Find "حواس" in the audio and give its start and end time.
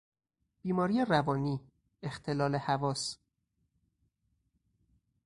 2.55-3.17